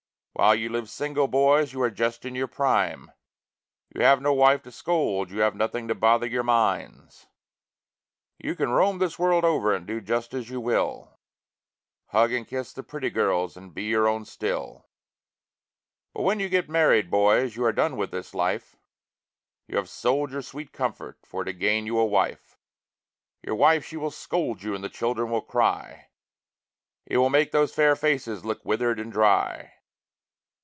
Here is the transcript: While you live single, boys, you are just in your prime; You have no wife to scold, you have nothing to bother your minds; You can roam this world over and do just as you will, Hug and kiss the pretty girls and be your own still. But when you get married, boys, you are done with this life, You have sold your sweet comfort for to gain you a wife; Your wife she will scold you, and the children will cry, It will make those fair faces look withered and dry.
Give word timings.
While 0.33 0.55
you 0.55 0.69
live 0.69 0.89
single, 0.89 1.27
boys, 1.27 1.71
you 1.71 1.83
are 1.83 1.91
just 1.91 2.25
in 2.25 2.33
your 2.33 2.47
prime; 2.47 3.11
You 3.93 4.01
have 4.01 4.23
no 4.23 4.33
wife 4.33 4.63
to 4.63 4.71
scold, 4.71 5.29
you 5.29 5.41
have 5.41 5.53
nothing 5.55 5.87
to 5.87 5.93
bother 5.93 6.25
your 6.25 6.41
minds; 6.41 7.27
You 8.39 8.55
can 8.55 8.71
roam 8.71 8.97
this 8.97 9.19
world 9.19 9.45
over 9.45 9.75
and 9.75 9.85
do 9.85 10.01
just 10.01 10.33
as 10.33 10.49
you 10.49 10.59
will, 10.59 11.19
Hug 12.07 12.31
and 12.31 12.47
kiss 12.47 12.73
the 12.73 12.81
pretty 12.81 13.11
girls 13.11 13.55
and 13.55 13.71
be 13.73 13.83
your 13.83 14.07
own 14.07 14.25
still. 14.25 14.87
But 16.11 16.23
when 16.23 16.39
you 16.39 16.49
get 16.49 16.69
married, 16.69 17.11
boys, 17.11 17.55
you 17.55 17.63
are 17.65 17.73
done 17.73 17.95
with 17.95 18.09
this 18.09 18.33
life, 18.33 18.77
You 19.67 19.77
have 19.77 19.89
sold 19.89 20.31
your 20.31 20.41
sweet 20.41 20.71
comfort 20.73 21.19
for 21.23 21.43
to 21.43 21.53
gain 21.53 21.85
you 21.85 21.99
a 21.99 22.05
wife; 22.05 22.57
Your 23.43 23.55
wife 23.55 23.85
she 23.85 23.97
will 23.97 24.11
scold 24.11 24.63
you, 24.63 24.73
and 24.73 24.83
the 24.83 24.89
children 24.89 25.29
will 25.29 25.41
cry, 25.41 26.07
It 27.05 27.17
will 27.17 27.29
make 27.29 27.51
those 27.51 27.75
fair 27.75 27.95
faces 27.95 28.43
look 28.45 28.65
withered 28.65 28.97
and 28.99 29.11
dry. 29.11 29.73